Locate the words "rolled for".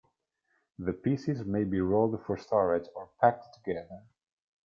1.79-2.35